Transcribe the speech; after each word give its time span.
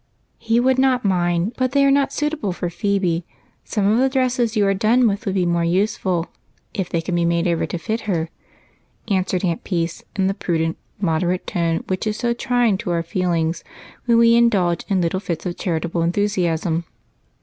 "He 0.49 0.59
would 0.59 0.79
not 0.79 1.05
mind; 1.05 1.53
but 1.57 1.73
they 1.73 1.85
are 1.85 1.91
not 1.91 2.11
suitable 2.11 2.51
for 2.53 2.71
Phebe. 2.71 3.23
Some 3.63 3.85
of 3.85 3.99
the 3.99 4.09
dresses 4.09 4.55
you 4.57 4.65
are 4.65 4.73
done 4.73 5.07
with 5.07 5.27
would 5.27 5.35
be 5.35 5.45
more 5.45 5.63
useful, 5.63 6.25
if 6.73 6.89
they 6.89 7.01
can 7.03 7.13
be 7.13 7.23
made 7.23 7.47
over 7.47 7.67
to 7.67 7.77
fit 7.77 8.01
her," 8.09 8.29
answered 9.09 9.43
Aunt 9.45 9.63
Peace 9.63 10.01
in 10.15 10.25
the 10.25 10.33
prudent, 10.33 10.77
moderate 10.99 11.45
tone 11.45 11.83
which 11.85 12.07
is 12.07 12.17
so 12.17 12.33
trying 12.33 12.79
to 12.79 12.89
our 12.89 13.03
feelings 13.03 13.63
when 14.05 14.17
we 14.17 14.33
indulge 14.33 14.83
in 14.89 15.01
little 15.01 15.19
fits 15.19 15.45
of 15.45 15.55
charitable 15.57 16.01
enthusiasm. 16.01 16.85